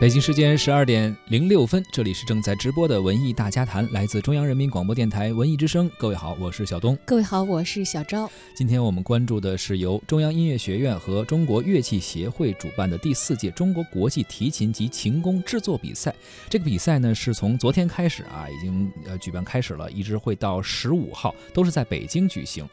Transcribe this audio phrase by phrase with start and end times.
[0.00, 5.90] 北京时间十二点零六分，这里是正在直播的文艺大家谈，来自中央人民广播电台文艺之声。
[5.98, 6.96] 各位好，我是小东。
[7.04, 8.26] 各位好，我是小昭。
[8.54, 16.14] 今天我们关注的是由中央音乐学院和中国乐器协会主办的第四届中国国际提琴及琴弓制作比赛。
[16.48, 22.66] 这个比赛呢，是从昨天开始啊，已经呃举办开始了，一直会到十五号，都是在北京举行。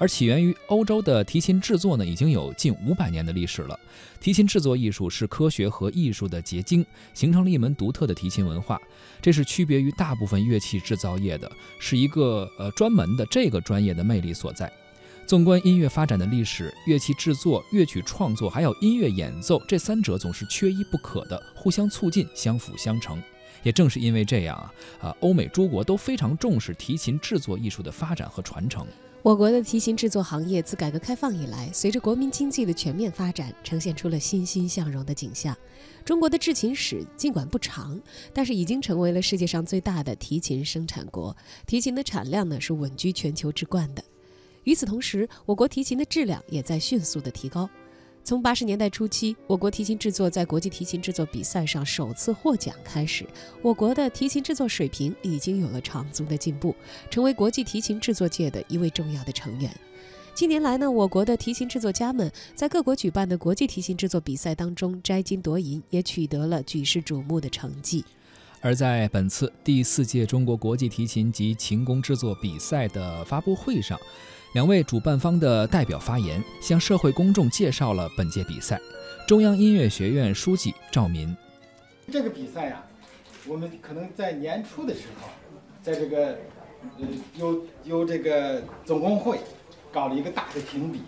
[0.00, 3.76] 而起源于欧洲的提琴制作呢，已经有近五百年的历史了。
[4.20, 8.80] 提琴制作艺术是科学和艺术的结晶，形成了一门独特的提琴文化。
[9.22, 14.70] 这是区别于大部分乐器制造业的，是一个呃专门的这个专业的魅力所在。
[15.26, 23.22] 纵观音乐发展的历史，乐器制作、乐曲创作还有音乐演奏这三者总是缺一不可的，互相促进、相辅相成。
[23.62, 28.86] 也正是因为这样啊，啊，欧美诸国都非常重视提琴制作艺术的发展和传承。
[29.20, 35.54] 我国的提琴制作行业自改革开放以来，随着国民经济的全面发展，呈现出了欣欣向荣的景象。
[36.04, 38.00] 中国的制琴史尽管不长，
[38.32, 44.02] 但是已经成为了世界上最大的提琴生产国，提琴的产量呢是稳居全球之冠的。
[44.62, 47.68] 与此同时，我国提琴的质量也在迅速的提高。
[48.28, 53.24] 从八十年代初期，我国提琴制作在国际提琴制作比赛上首次获奖开始，
[53.62, 56.76] 我国的提琴制作水平已经有了长足的进步，
[57.08, 59.74] 成为国际提琴制作界的一位重要的成员。
[60.34, 68.04] 近年来呢，我国的提琴制作家们在各国举办的国际提琴制作比赛当中摘金夺银，也取得了举世瞩目的成绩。
[68.60, 73.98] 而在本次第四届中国国际提琴及琴弓制作比赛的发布会上。
[74.54, 78.80] 两位主办方的代表发言，向社会公众介绍了本届比赛。
[79.26, 81.36] 中央音乐学院书记赵民，
[82.10, 82.82] 这个比赛呀，
[83.46, 85.28] 我们可能在年初的时候，
[85.82, 86.38] 在这个
[86.98, 89.38] 呃，由由这个总工会
[89.92, 91.02] 搞了一个大的评比，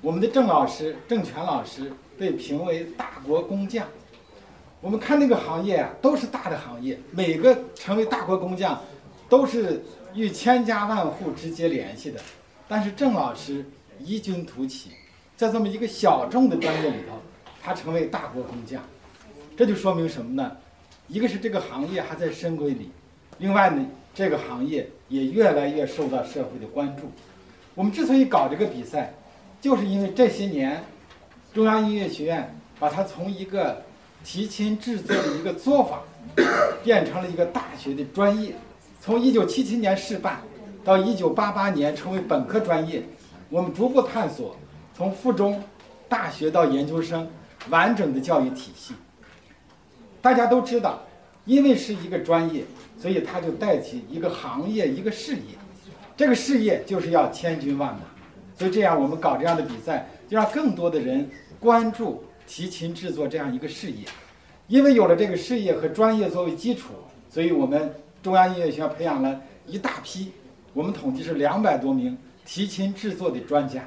[0.00, 3.86] 我们的郑老师郑泉老师被评为大国工匠。
[4.80, 8.82] 我们看那个行业啊，都是大的行业，每个成为大国工匠，
[9.28, 9.80] 都是
[10.12, 12.20] 与千家万户直接联系的。
[12.66, 13.64] 但是郑老师
[13.98, 14.90] 异军突起，
[15.36, 17.20] 在这么一个小众的专业里头，
[17.62, 18.82] 他成为大国工匠，
[19.56, 20.56] 这就说明什么呢？
[21.08, 22.90] 一个是这个行业还在深闺里，
[23.38, 27.10] 另外呢，这个行业也越来越受到社会的关注。
[27.74, 29.12] 我们之所以搞这个比赛，
[29.60, 30.82] 就是因为这些年，
[31.52, 33.82] 中央音乐学院把它从一个
[34.24, 36.00] 提琴制作的一个作坊，
[36.82, 38.54] 变成了一个大学的专业。
[39.02, 40.40] 从一九七七年试办。
[40.84, 43.02] 到一九八八年成为本科专业，
[43.48, 44.54] 我们逐步探索
[44.94, 45.62] 从附中、
[46.08, 47.26] 大学到研究生
[47.70, 48.94] 完整的教育体系。
[50.20, 51.02] 大家都知道，
[51.46, 52.64] 因为是一个专业，
[52.98, 55.56] 所以它就带起一个行业、一个事业。
[56.16, 58.02] 这个事业就是要千军万马，
[58.56, 61.28] 所以这样我们搞这样的比赛，就让更多的人
[61.58, 64.06] 关注提琴制作这样一个事业。
[64.68, 66.92] 因为有了这个事业和专业作为基础，
[67.28, 67.92] 所以我们
[68.22, 70.30] 中央音乐学院培养了一大批。
[70.74, 73.84] 我们统计是两百多名提琴制作的专家，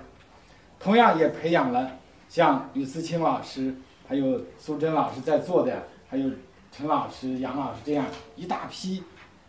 [0.79, 1.91] 同样也培养了
[2.29, 3.75] 像吕思清老师、
[4.07, 6.31] 还有苏珍老师在座的，还有
[6.71, 8.05] 陈老师、杨老师这样
[8.37, 9.03] 一大批，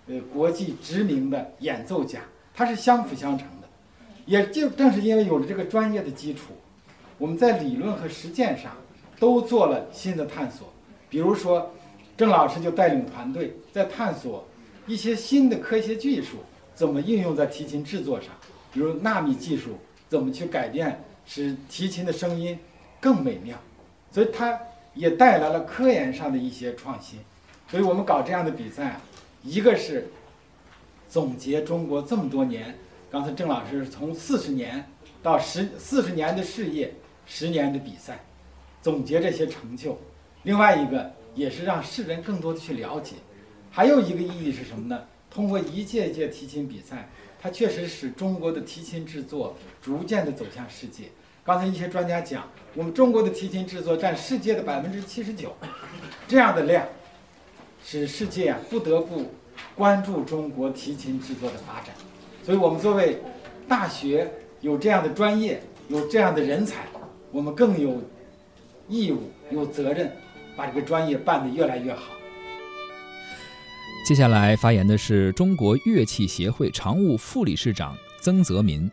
[0.09, 2.19] 呃，国际知名的演奏家，
[2.53, 3.69] 它是相辅相成的。
[4.27, 6.53] 也就正是因为有了这个专业的基础，
[7.19, 8.73] 我们在理论和实践上
[9.21, 10.69] 都做了新的探索。
[11.09, 11.71] 比如说，
[12.17, 14.45] 郑老师就带领团队在探索
[14.89, 16.39] 一些新的科学技术。
[16.79, 18.31] 怎么应用在提琴制作上？
[18.73, 19.77] 比如纳米技术
[20.09, 22.57] 怎么去改变，使提琴的声音
[23.01, 23.59] 更美妙？
[24.13, 24.57] 所以它
[24.95, 27.19] 也带来了科研上的一些创新。
[27.69, 29.01] 所以我们搞这样的比赛，
[29.43, 30.09] 一个是
[31.11, 32.73] 总结中国这么多年，
[33.11, 34.89] 刚才郑老师从四十年
[35.21, 36.95] 到十四十年的事业，
[37.27, 38.21] 十年的比赛，
[38.81, 39.91] 总结这些成就；
[40.45, 43.17] 另外一个也是让世人更多的去了解。
[43.69, 45.03] 还有一个意义是什么呢？
[45.31, 47.09] 通过一届一届提琴比赛，
[47.41, 51.05] 它确实使中国的提琴制作逐渐的走向世界。
[51.45, 55.55] 刚才一些专家讲，我们中国的提琴制作占世界的百分之七十九，
[56.27, 56.87] 这样的量，
[57.83, 59.25] 使世界啊不得不
[59.75, 61.95] 关注中国提琴制作的发展。
[62.43, 63.19] 所以我们作为
[63.67, 64.31] 大学
[64.61, 66.87] 有这样的专业，有这样的人才，
[67.31, 68.03] 我们更有
[68.89, 70.13] 义务、有责任，
[70.57, 72.18] 把这个专业办得越来越好。
[74.09, 78.91] 接下来发言的是中国乐器协会常务副理事长曾泽民。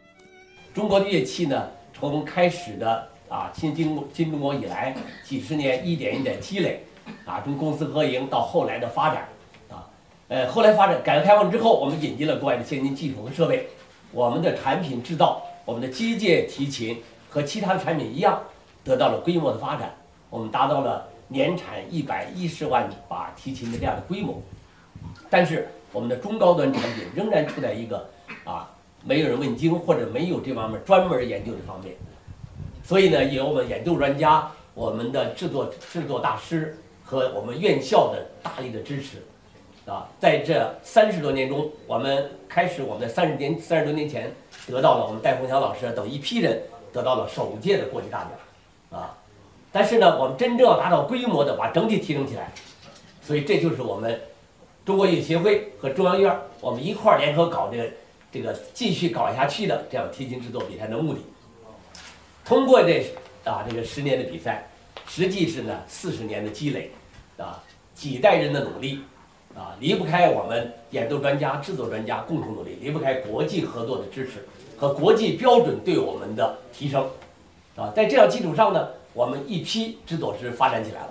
[0.73, 6.83] 中国的乐器呢，从开始的啊新中新中国以来，几十年一点一点积累，
[7.23, 9.29] 啊从公私合营到后来的发展，
[9.69, 9.87] 啊
[10.27, 13.69] 呃后来发展改革开放之后，我们引进了国外的先进技术和设备，
[14.11, 18.37] 我们的产品制造，我们的机械提琴和其他的产品一样，
[18.83, 19.95] 得到了规模的发展，
[20.29, 24.43] 我们达到了年产一百一十万把提琴的这样的规模，
[25.35, 28.07] 但是我们的中高端产品仍然处在一个
[28.45, 28.71] 啊
[29.03, 31.93] 没有人问津或者没有这方面专门研究的方面，
[32.85, 39.17] 所以呢，有我们研究专家、我们的制作制作大师和我们院校的大力的支持，
[39.85, 44.31] 啊，在这三十多年中，我们开始我们在三十年三十多年前
[44.67, 46.61] 得到了我们戴凤祥老师等一批人
[46.93, 49.17] 得到了首届的国际大奖，啊。
[49.69, 52.53] 但是呢，我们真正要达到规模的，把整体提升起来，
[53.21, 54.17] 所以这就是我们
[54.85, 57.89] 中国音乐协会和中央院我们一块儿联合搞这个
[58.31, 61.19] 这个继续搞下去的这样提琴制作比赛的目的。
[62.45, 63.03] 通过这
[63.43, 64.67] 啊这个十年的比赛，
[65.07, 66.91] 实际是呢四十年的积累，
[67.37, 67.63] 啊
[67.95, 68.99] 几代人的努力，
[69.55, 74.45] 啊离不开我们演奏专家、制作专家共同努力，离不开国际合作的支持
[74.77, 77.09] 和国际标准对我们的提升，
[77.75, 78.89] 啊在这样基础上呢。
[79.15, 81.09] 我们一批制作师发展起来了，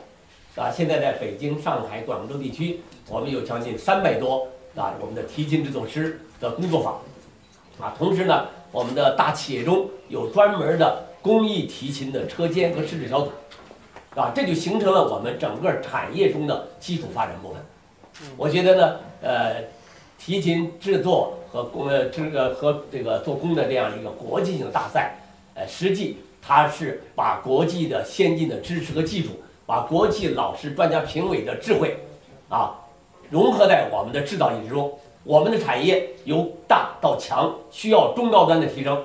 [0.57, 4.47] 啊，现在在北京、上海、广州地区，我们有将近三百多
[4.77, 7.01] 啊，我们的提琴制作师的工作坊，
[7.81, 13.33] 啊，同时呢，我们的大企业中有专门的工艺提琴的车间和试制小组，
[14.15, 17.61] 啊，这就形成了我们整个产业中的基础发展部分。
[18.37, 19.57] 我觉得呢，呃，
[20.21, 25.17] 提琴制作和工呃这个和这个做工的这样一个国际性的大赛，
[25.55, 26.19] 呃，实际。
[26.47, 29.31] 它是把国际的先进的知识和技术，
[29.67, 31.97] 把国际老师、专家、评委的智慧，
[32.49, 32.75] 啊，
[33.31, 34.93] 融合在我们的制造业之中。
[35.25, 39.03] 我们的产业由大到强，需要中高端的提升。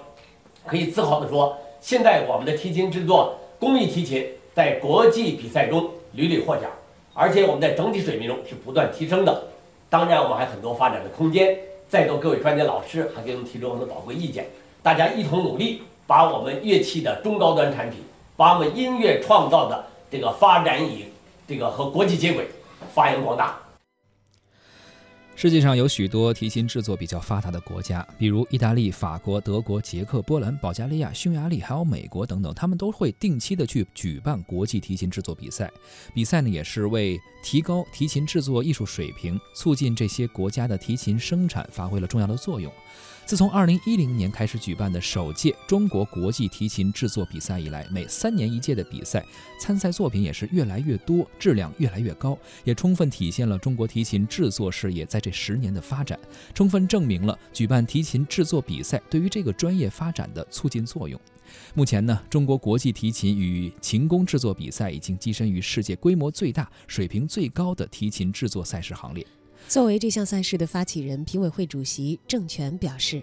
[0.66, 6.70] 可以自豪地说，现在我们的提琴制作工艺提琴在国际比赛中屡屡获奖，
[7.14, 9.44] 而且我们在整体水平中是不断提升的。
[9.90, 11.58] 当然，我们还很多发展的空间。
[11.88, 14.46] 在座各位专家老师还给我们提出很多宝贵意见，
[14.84, 15.84] 大家一同努力。
[16.06, 18.00] 把我们乐器的中高端产品，
[18.36, 21.06] 把我们音乐创造的这个发展以
[21.48, 22.48] 这个和国际接轨，
[22.94, 23.58] 发扬光大。
[25.36, 35.72] 世界上有许多提琴制作比较发达的国家，比如意大利、法国、德国、捷克、波兰、保加利亚、匈牙利，还有美国等等，他们都会定期的去举办国际提琴制作比赛。
[36.14, 42.70] 比赛呢，也是为提高提琴制作艺术水平，促进这些国家的提琴生产发挥了重要的作用。
[43.30, 49.24] 自从2010年开始举办的首届中国国际提琴制作比赛以来，每三年一届的比赛
[49.62, 56.20] 参赛作品也是越来越多，质量越来越高，也充分体现了中国提琴制作事业在这十年的发展，
[56.56, 61.22] 充分证明了举办提琴制作比赛对于这个专业发展的促进作用。
[61.76, 69.24] 目前呢，中国国际提琴与琴工制作比赛已经跻身于世界规模最大、水平最高的提琴制作赛事行列。
[69.68, 73.22] 作为这项赛事的发起人，评委会主席郑权表示：“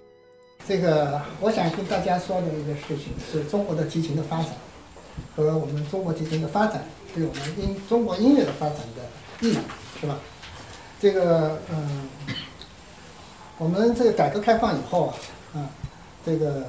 [0.69, 4.50] 这个我想跟大家说的一个事情是中国的提琴的发展
[5.35, 9.59] 和我们中国提琴的发展对我们音中国音乐的发展的意义，
[10.00, 10.19] 是吧？
[11.00, 12.09] 这个嗯，
[13.59, 15.15] 我们这个改革开放以后啊，
[15.59, 15.71] 啊，
[16.25, 16.65] 这个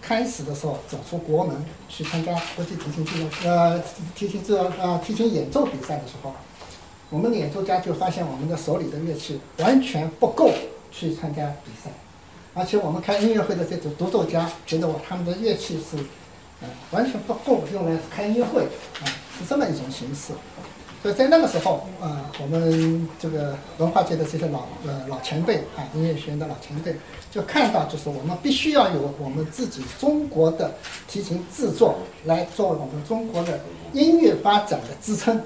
[0.00, 1.54] 开始的时候走出国门
[1.86, 3.78] 去参加国际提琴制作呃
[4.14, 6.32] 提琴这呃提琴演奏比赛的时候。”
[7.10, 10.50] 我们演奏家就发现，我们的手里的乐器完全不够
[10.90, 11.90] 去参加比赛，
[12.52, 15.96] 而且我们开音乐会的这种独奏家觉得我他们的乐器是，
[16.60, 18.64] 呃，完全不够用来开音乐会，
[19.00, 20.34] 啊，是这么一种形式。
[21.02, 26.94] 所以在那个时候，呃，我们这个文化界的这些老呃老前辈啊，音乐学院的老前辈
[27.30, 30.74] 就看到，就是我们必须要有我们自己中国的
[31.06, 31.94] 提琴制作
[32.24, 33.60] 来作为我们中国的
[33.94, 35.38] 音乐发展的支撑，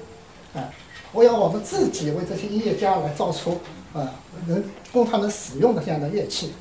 [0.53, 0.67] 啊。
[1.13, 3.59] 我要我们自己为这些音乐家来造出，
[3.93, 4.11] 啊，
[4.47, 6.51] 能供他们使用的这样的乐器，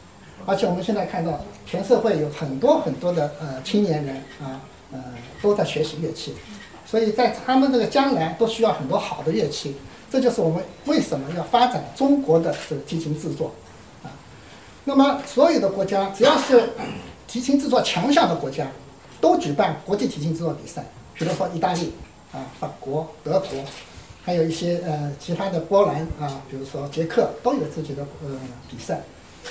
[0.45, 4.61] 而且我们现在看到，全社会有很多很多的呃青年人啊，
[4.93, 5.03] 呃
[5.41, 6.35] 都在学习乐器，
[6.85, 9.75] 所以在他们这个将来都需要很多好的乐器，
[10.11, 13.53] 这就是我们为什么要发展中国的这个提琴制作，
[14.05, 14.13] 啊，
[14.85, 16.69] 那么所有的国家只要是
[17.27, 18.67] 提琴制作强项的国家，
[19.19, 21.95] 都举办国际提琴制作比赛，比如说意大利
[22.33, 23.49] 啊、法国、德国。
[24.25, 28.31] 还有一些呃其他的波兰啊，比如说捷克都有自己的呃
[28.71, 29.01] 比赛。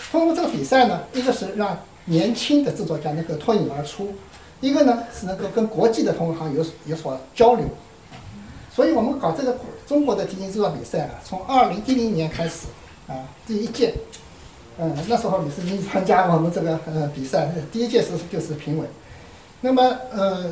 [0.10, 4.14] 通过这个比赛呢，一个是让年轻的制作家能够脱颖而出，
[4.62, 7.66] 一个呢是能够跟国际的同行有有所交流。
[8.74, 12.68] 所以我们搞这个中国的提琴制作比赛啊，从二零一零年开始
[13.08, 13.94] 啊，第一届，
[14.80, 18.88] 嗯，那时候李世民参加我们这个呃比赛，第一届是就是评委。
[19.60, 20.50] 那么呃。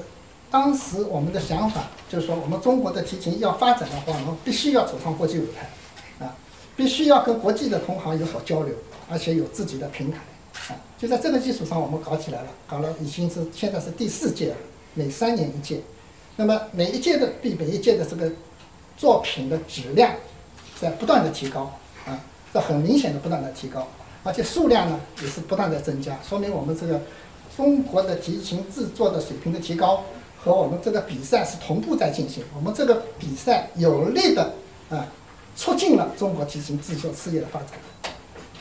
[0.52, 6.36] 当时我们的想法就是说，我们中国的提琴要发展的话，我们必须要走上国际舞台，啊，
[6.76, 8.74] 必须要跟国际的同行有所交流，
[9.10, 10.18] 而且有自己的平台，
[10.74, 14.56] 啊，就在这个基础上，我们搞起来了，搞了已经是现在是第四届了，
[14.96, 15.82] 每三年一届，
[16.36, 18.32] 那么每一届的比每一届的这个
[18.98, 20.12] 作品的质量
[20.82, 21.72] 在不断的提高
[22.08, 22.20] 啊，
[22.52, 23.88] 这很明显的不断的提高，
[24.24, 27.00] 而且数量呢也是不断的增加，说明我们这个
[27.56, 30.04] 中国的提琴制作的水平的提高
[30.44, 32.44] 和我们这个比赛是同步在进行。
[32.56, 34.54] 我们这个比赛有力的
[34.90, 35.08] 啊，
[35.56, 37.70] 促进了中国提琴制作事业的发展。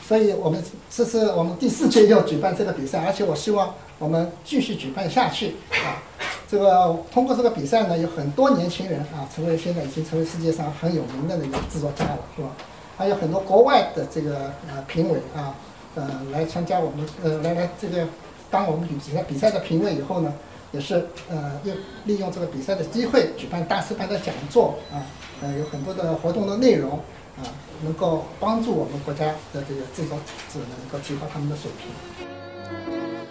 [0.07, 6.01] 所以我们这是我们第四届要举办这个比赛，而且我希望我们继续举办下去啊。
[6.49, 12.49] 这个通过这个比赛呢，有很多年轻人啊，成为现在已经成为世界上很有名的那个制作家了，是吧？
[12.97, 15.55] 还有很多国外的这个呃评委啊，
[15.93, 18.07] 呃来参加我们呃来来这个
[18.49, 20.33] 当我们比赛比赛的评委以后呢，
[20.71, 25.05] 也是呃用利用这个比赛的机会举办大师班的讲座啊，
[25.41, 26.91] 呃有很多的活动的内容
[27.37, 27.41] 啊，
[27.83, 30.17] 能够帮助我们国家的这个制作
[30.53, 31.89] 者能够提高他们的水平。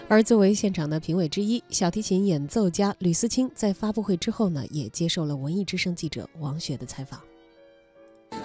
[0.07, 7.19] 而作为现场的评委之一，小提琴演奏家吕思清在发布会之后呢，也接受了文艺之声记者王雪的采访。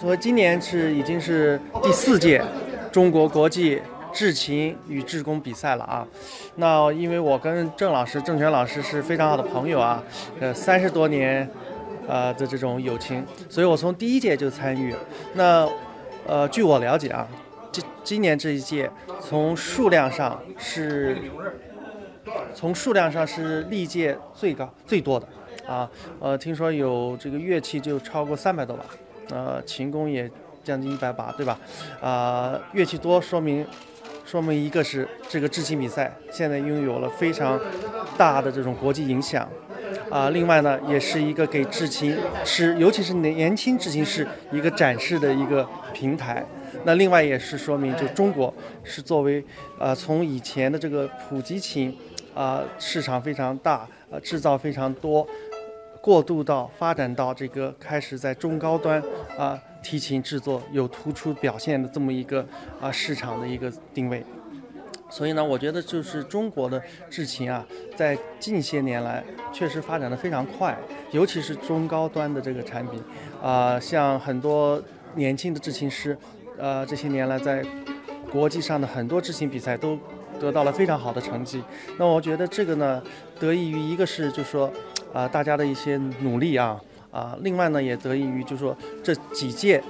[0.01, 2.45] 说今年是已经是第四届
[2.93, 3.81] 中国国际
[4.15, 6.07] 制琴与制弓比赛了啊。
[6.55, 10.03] 那因为我跟郑老师、郑权老师是非常好的朋友啊，
[10.41, 11.47] 呃，三十多年
[12.09, 14.95] 呃的这种友情，所以我从第一届就参与。
[15.35, 15.69] 那
[16.27, 17.29] 呃，据我了解啊。
[17.73, 18.89] 今今年这一届，
[19.21, 21.19] 从数量上是，
[22.55, 25.27] 从数量上是历届最高最多的，
[25.67, 25.91] 啊，
[26.21, 28.85] 呃，听说有这个乐器就超过三百多把，
[29.37, 30.31] 呃，琴弓也
[30.63, 31.59] 将近一百把，对吧？
[32.01, 33.67] 啊，乐器多说明，
[34.25, 37.61] 说明一个是这个制琴比赛现在拥有了非常
[38.17, 39.49] 大的这种国际影响，
[40.11, 46.45] 啊，另外呢，也是一个给制琴师，尤其是年轻制琴师一个展示的一个平台。
[46.85, 48.53] 那另外也是说明，就中国
[48.83, 49.45] 是作为
[49.79, 51.97] 呃从以前的这个普及琴
[52.35, 55.27] 啊市场非常大，呃制造非常多，
[56.01, 59.03] 过渡到发展到这个开始在中高端
[59.39, 62.45] 啊提琴制作有突出表现的这么一个
[62.81, 64.25] 啊市场的一个定位。
[65.11, 67.65] 所以呢，我觉得就是中国的制琴啊，
[67.95, 69.23] 在近些年来
[69.53, 70.77] 确实发展的非常快，
[71.13, 73.01] 尤其是中高端的这个产品
[73.41, 74.83] 啊，像很多
[75.15, 76.17] 年轻的制琴师。
[76.57, 77.65] 呃，这些年来在
[78.31, 79.99] 国际上的很多制琴比赛都
[80.39, 81.61] 得到了非常好的成绩。
[81.99, 83.03] 那我觉得这个呢，
[83.41, 84.73] 得益于一个是就是说，
[85.13, 86.81] 啊，大家的一些努力啊，
[87.15, 89.81] 啊，另外呢也得益于就是说这几届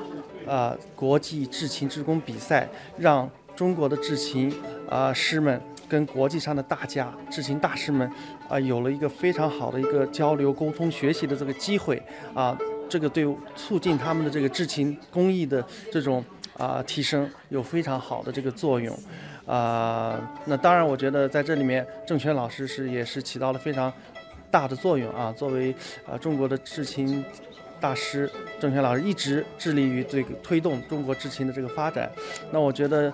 [0.47, 4.55] 啊国际制琴职工比赛，让中国的制琴
[4.91, 8.07] 啊师们跟国际上的大家制琴大师们
[8.49, 12.03] 啊有了一个非常好的一个交流沟通学习的这个机会
[12.35, 12.55] 啊，
[12.89, 13.27] 这个对
[13.57, 16.23] 促进他们的这个制琴工艺的这种。
[16.57, 18.97] 啊，提升有非常好的这个作用，
[19.45, 23.93] 啊，那当然，我觉得在这里面，郑权老师是也是起到了非常
[24.55, 25.33] 大的作用啊。
[25.37, 25.75] 作为
[26.07, 27.25] 啊中国的制琴
[27.81, 28.31] 大师，
[28.61, 32.09] 郑权老师一直致力于这个推动中国制琴的这个发展。
[32.53, 33.13] 那我觉得，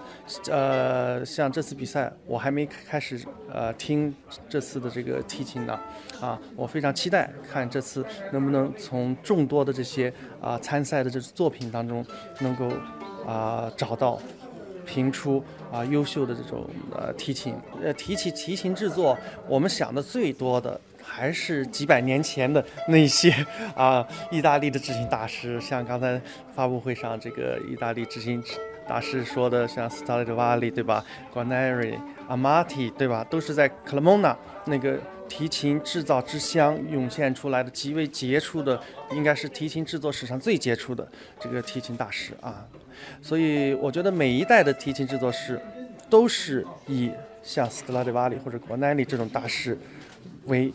[0.51, 3.19] 呃，像这次比赛，我还没开始
[3.51, 4.15] 呃听
[4.49, 5.81] 这次的这个提琴呢，
[6.21, 12.05] 啊，我非常期待看这次能不能从众多的这些啊参赛的这作品当中
[12.41, 12.69] 能够。
[13.27, 14.19] 啊，找到
[14.87, 16.67] 评出啊优秀的这种
[16.97, 17.55] 呃提琴，
[17.85, 19.17] 呃提起提琴制作，
[19.47, 20.81] 我们想的最多的
[21.11, 23.35] 还是几百年前的那些
[23.75, 26.21] 啊意大利的制琴大师，像刚才
[26.55, 28.43] 发布会上这个意大利制琴
[28.87, 31.99] 大师说的，像斯塔利瓦里对吧，Guarneri、
[32.29, 34.37] Amati 对吧，都是在 Cremona
[34.67, 34.99] 那个。
[35.31, 41.07] 提琴制造之乡涌现出来的极为杰出的，应该是提琴制作史上最杰出的
[41.39, 42.67] 这个提琴大师啊。
[43.23, 45.61] 所以我觉得每一代的提琴制作师，
[46.09, 47.13] 都是以
[47.45, 49.79] 像斯特拉迪瓦里或者国奈里这种大师
[50.47, 50.73] 为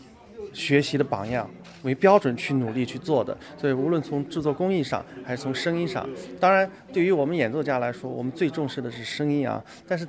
[0.56, 1.48] 学习的榜样
[1.82, 3.36] 为标准去努力去做的。
[3.58, 6.08] 所以无论从制作工艺上还是从声音上，
[6.40, 9.62] 当然对于我们演奏家来说，我们最重视的是声音啊。
[9.86, 10.06] 但是，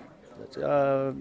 [0.61, 1.13] 呃。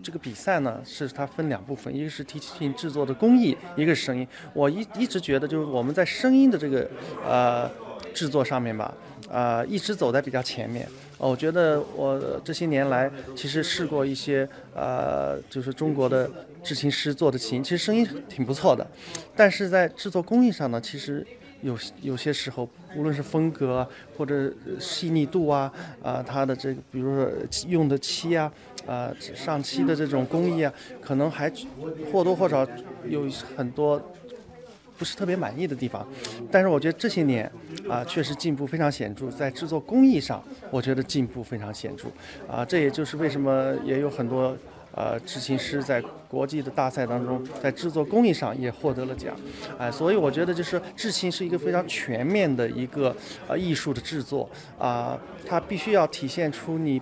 [0.00, 4.26] 这个比赛呢，是它分两部分，一个是提琴制作的工艺，一个是声音。
[4.54, 6.88] 我一一直觉得，就是我们在声音的这个
[7.26, 7.68] 呃
[8.14, 8.94] 制作上面吧，
[9.28, 10.86] 呃，一直走在比较前面。
[11.18, 16.30] 我觉得我这些年来，其实试过一些呃，就是中国的
[16.62, 18.86] 制琴师做的琴，其实声音挺不错的。
[19.34, 21.26] 但是在制作工艺上呢，其实
[21.62, 25.72] 有有些时候，无论是风格或者细腻度啊，
[26.02, 27.30] 啊，它的这个，比如说
[27.66, 28.52] 用的漆啊。
[28.86, 31.52] 呃，上漆的这种工艺啊，可能还
[32.10, 32.66] 或多或少
[33.06, 34.00] 有很多
[34.96, 36.08] 不是特别满意的地方，
[36.50, 37.52] 但是我觉得这些年
[37.86, 42.04] 啊，确实进步非常显著，在制作工艺上，我觉得进步非常显著
[42.50, 44.56] 啊，这也就是为什么也有很多
[44.98, 49.32] 呃制琴师在国际的大赛当中，在制作工艺上也获得了奖，
[49.78, 53.14] 哎，所以我觉得就是制琴是一个非常全面的一个
[53.46, 57.00] 呃艺术的制作啊，它必须要体现出你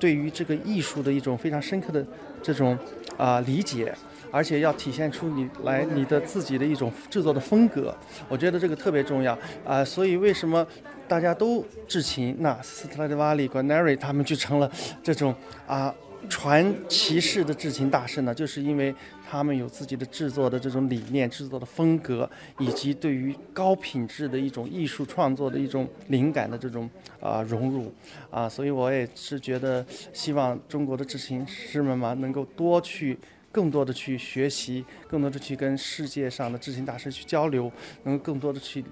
[0.00, 2.02] 对于这个艺术的一种非常深刻的
[2.42, 2.78] 这种
[3.18, 3.94] 啊理解。
[4.30, 7.96] 而且要体现出你来你的自己的一种制作的风格，
[8.28, 9.82] 我觉得这个特别重要啊。
[9.82, 10.66] 所以为什么
[11.08, 12.36] 大家都制琴？
[12.40, 14.70] 那斯特拉迪瓦里、管奈瑞他们就成了
[15.02, 15.34] 这种
[15.66, 15.94] 啊
[16.28, 18.34] 传奇式的制琴大师呢？
[18.34, 18.94] 就是因为
[19.28, 26.88] 他们有自己的制作的这种理念、制作的风格，以及对于高品质的一种艺术创作的一种灵感的这种
[27.20, 27.92] 啊融入
[28.30, 28.48] 啊。
[28.48, 33.18] 所以我也是觉得，希望中国的制琴师们嘛，能够多去。
[33.50, 37.72] 更多的去学习，更多的去跟世界上的制琴大师去交流，
[38.04, 38.84] 能够更多的去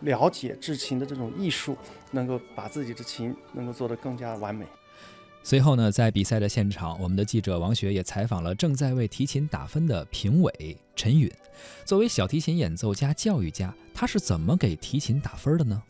[0.00, 1.76] 了解制琴的这种艺术，
[2.12, 4.64] 能够把自己的琴能够做得更加完美。
[5.42, 11.30] 随后呢，在比赛的现场，我们的记者王雪也采访了正在为提琴打分的评委陈允。
[11.84, 15.82] 作为小提琴演奏家、教育家，他是怎么给提琴打分的呢？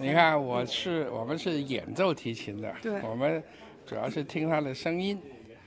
[0.00, 3.42] 你看，我是我们是演奏提琴的，对，我们
[3.84, 5.18] 主要是听他的声音，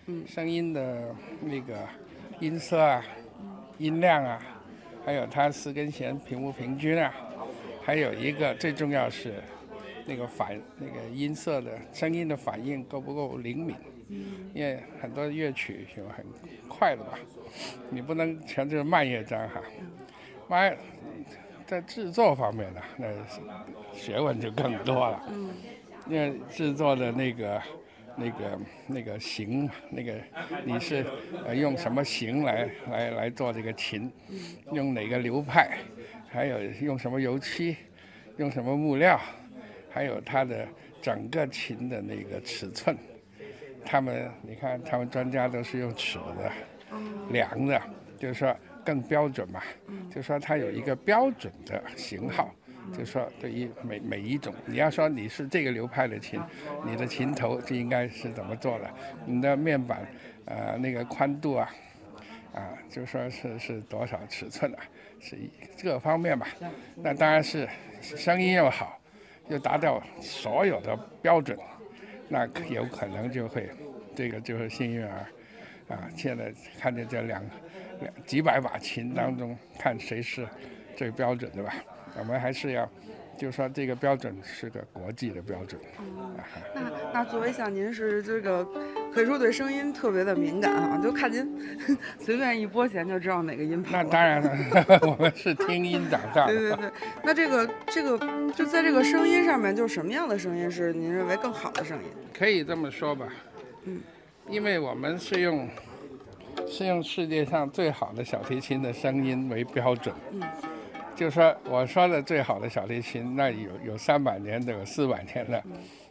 [0.05, 1.77] 嗯，声音的那个
[2.39, 3.03] 音色啊，
[3.77, 4.41] 音量啊，
[5.05, 7.13] 还有他四根弦平不平均啊，
[7.87, 9.35] 还有一个最重要是
[10.05, 13.77] 那个反那个音色的声音的反应够不够灵敏，
[14.09, 16.25] 嗯，因为很多乐曲有很
[16.67, 17.17] 快的吧，
[17.89, 19.61] 你不能全就是慢乐章哈，
[20.49, 20.77] 慢。
[21.65, 23.07] 在制作方面呢，那
[23.93, 25.21] 学问就更多了。
[25.29, 25.49] 嗯，
[26.09, 27.61] 因为制作的那个、
[28.17, 30.13] 那个、那个型，那个
[30.65, 31.05] 你是
[31.45, 34.11] 呃用什么型来来来做这个琴？
[34.71, 35.77] 用哪个流派？
[36.27, 37.77] 还有用什么油漆？
[38.37, 39.19] 用什么木料？
[39.89, 40.67] 还有它的
[41.01, 42.97] 整个琴的那个尺寸。
[43.85, 46.51] 他们你看，他们专家都是用尺子
[47.31, 47.81] 量的，
[48.17, 48.53] 就是说。
[48.87, 49.61] 更标准嘛，
[50.09, 52.55] 就说它有一个标准的型号，
[52.95, 56.39] 就说对于每每一种，你要说你是这个流派的琴，
[56.85, 58.89] 你的琴头就应该是怎么做的，
[59.25, 60.05] 你的面板，
[60.45, 61.69] 呃，那个宽度啊，
[62.53, 64.79] 啊，就说是是多少尺寸啊，
[65.19, 65.37] 是
[65.83, 66.47] 各方面吧。
[66.95, 67.67] 那当然是
[68.01, 68.99] 声音又好，
[69.49, 71.57] 又达到所有的标准，
[72.29, 73.69] 那有可能就会，
[74.15, 75.25] 这个就是幸运儿，
[75.89, 77.43] 啊，现在看见这两。
[78.27, 80.47] 几百把琴当中，看谁是
[80.95, 81.73] 最标准的吧？
[82.19, 82.89] 我们还是要，
[83.37, 85.79] 就说这个标准是个国际的标准。
[86.73, 86.81] 那
[87.13, 88.65] 那作为像您是这个
[89.13, 91.77] 可以说对声音特别的敏感啊，就看您
[92.19, 93.83] 随便一拨弦就知道哪个音。
[93.91, 96.47] 那当然了， 我们是听音长大。
[96.47, 96.91] 对对对。
[97.23, 98.17] 那这个这个
[98.53, 102.09] 就在这个声音上面，就是什么样的声音是您认为更好的声音？
[102.33, 103.27] 可以这么说吧。
[103.83, 104.01] 嗯。
[104.49, 105.67] 因为我们是用。
[106.67, 110.41] 是用世界上最好的小提琴的声音为标准，嗯，
[111.17, 115.63] 就说我说的最好的小提琴，那有有三百年的，有四百年的，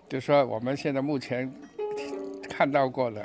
[0.09, 1.49] 就说我们现在目前
[2.51, 3.23] 看到过的，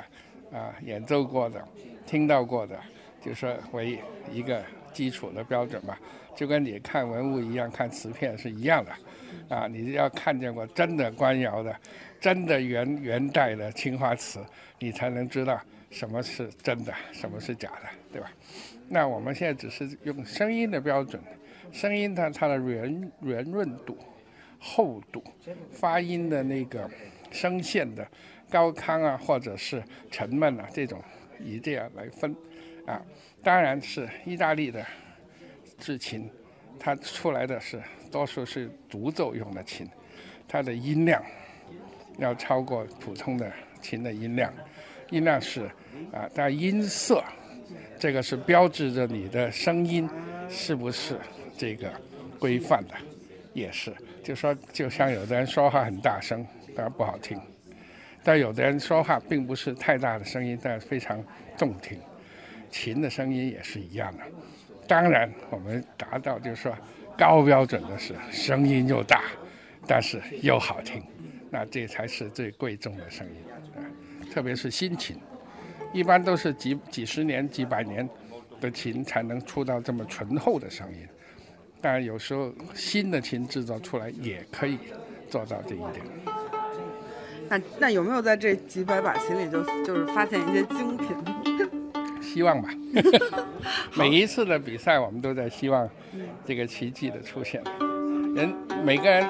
[0.52, 1.60] 啊，演奏过的，
[2.06, 2.78] 听到过的，
[3.20, 3.98] 就说为
[4.30, 5.98] 一个基础的标准吧，
[6.36, 8.92] 就跟你看文物一样，看瓷片是一样的，
[9.56, 11.76] 啊，你要看见过真的官窑的，
[12.20, 14.38] 真的元元代的青花瓷，
[14.78, 15.60] 你才能知道。
[15.90, 18.32] 什么是真的，什么是假的，对吧？
[18.88, 21.20] 那我们现在只是用声音的标准，
[21.72, 23.96] 声音它它的圆圆润度、
[24.58, 25.24] 厚度、
[25.70, 26.88] 发音的那个
[27.30, 28.06] 声线的
[28.50, 31.02] 高亢啊，或者是沉闷啊，这种
[31.42, 32.36] 以这样来分
[32.86, 33.02] 啊。
[33.42, 34.84] 当然是意大利的
[35.78, 36.30] 制琴，
[36.78, 39.88] 它出来的是多数是独奏用的琴，
[40.46, 41.20] 它的音量
[42.18, 44.52] 要超过普通的琴的音量。
[45.10, 45.62] 音量是
[46.12, 47.22] 啊，但音色
[47.98, 50.08] 这个是标志着你的声音
[50.48, 51.18] 是不是
[51.62, 51.88] 这个
[52.40, 52.94] 规范的，
[53.52, 53.94] 也是。
[54.20, 56.44] 就说就像有的人说话很大声，
[56.74, 57.38] 当然不好听；
[58.24, 61.24] 但有的人说话并不是太大的声音，但非常
[61.56, 61.96] 动听。
[62.68, 64.24] 琴的声音也是一样的。
[64.88, 66.76] 当然，我们达到就是说
[67.16, 69.22] 高标准的是声音又大，
[69.86, 71.00] 但是又好听，
[71.48, 74.28] 那这才是最贵重的声音。
[74.32, 75.16] 特别是新琴，
[75.92, 78.08] 一般都是几几十年、几百年
[78.60, 81.06] 的琴才能出到这么醇厚的声音。
[81.82, 84.78] 当然，有时候新的琴制造出来也可以
[85.28, 85.94] 做到这一点。
[87.48, 91.08] 那那有没有在这几百把琴里就就是发现一些精品？
[92.22, 92.70] 希望吧。
[93.98, 95.90] 每一次的比赛，我们都在希望
[96.46, 97.60] 这个奇迹的出现。
[98.34, 99.28] 人每个人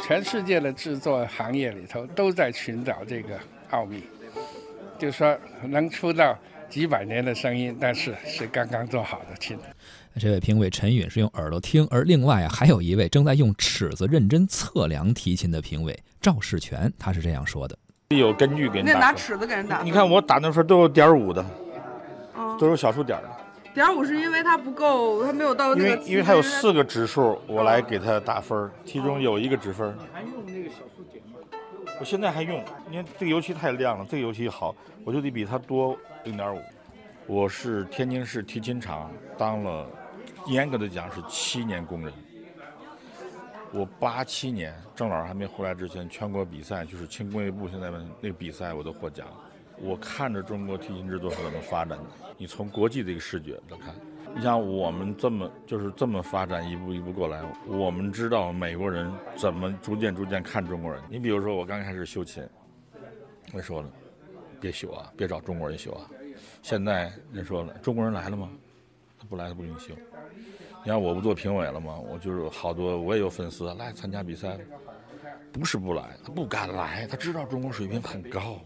[0.00, 3.40] 全世界的制作行业里头都在寻找这个
[3.70, 4.04] 奥秘，
[4.98, 6.38] 就说能出到
[6.68, 9.58] 几百年的声音，但是是刚刚做好的琴。
[10.16, 17.76] 这位评委陈允是用耳朵听，而另外啊，还有一位正在用尺子认真测量提琴的评委赵世全，他是这样说的：
[18.10, 19.12] 有根据给你得拿。
[19.12, 19.82] 尺子给人打。
[19.82, 21.44] 你看我打那分都有点五的，
[22.36, 23.30] 嗯，都有小数点的，
[23.74, 25.96] 点五是因为它不够，它没有到因那个。
[25.96, 29.92] 为因为它有四个指数，我来给它打分，其中有一个指分。
[30.12, 31.40] 还用那个小数点吗？
[31.98, 34.72] 我现在还用，你看这个油漆太亮了，这个油漆好，
[35.04, 36.60] 我就得比它多零点五。
[37.26, 39.86] 我是天津市提琴厂当了，
[40.46, 42.12] 严格的讲是七年工人。
[43.72, 49.26] 我八七年郑老师还没回来之前，全国比赛就是轻工业部现在那个比赛我都获奖。
[49.80, 52.04] 我看着中国提琴制作是怎么发展的，
[52.38, 53.92] 你从国际这个视角来看，
[54.32, 61.02] 你像我们这么就是这么发展，一步一步过来，我们知道美国人怎么逐渐逐渐看中国人。
[61.10, 62.46] 你比如说我刚开始修琴，
[63.52, 63.90] 我说了，
[64.60, 66.08] 别修啊，别找中国人修啊。
[66.62, 68.48] 现在人说了，中国人来了吗？
[69.28, 69.94] 不来，他不给你修。
[70.84, 71.98] 你看我不做评委了吗？
[71.98, 74.58] 我就是好多我也有粉丝来参加比赛，
[75.50, 78.58] 不是不来，他不敢来，他知道中国水平很高。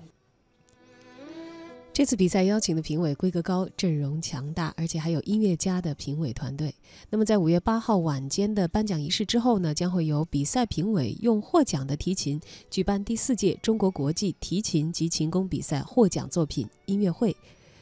[1.92, 6.73] 这次比赛邀请的评委规格高、阵容强大，而且还有音乐家的评委团队。
[7.11, 12.40] 那么，在五月八号晚间的颁奖仪式之后呢，将会由比赛评委用获奖的提琴
[12.71, 17.37] 举办第四届中国国际提琴及琴工比赛获奖作品音乐会。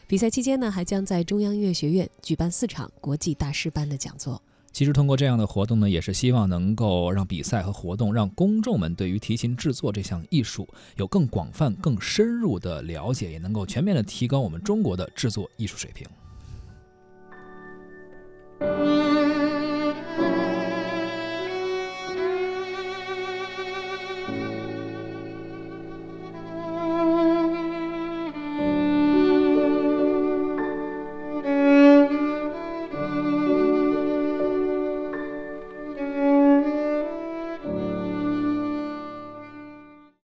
[0.09, 4.40] 比赛期间呢，还将在中央音乐学院举办四场国际大师班的讲座。
[4.71, 16.07] 其实通过这样的活动呢，也是希望能够让比赛和活动让公众们对于提琴制作这项艺术有更广泛、更深入的了解，也能够全面的提高我们中国的制作艺术水平。